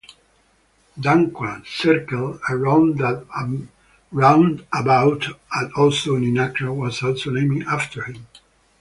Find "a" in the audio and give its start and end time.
2.49-2.57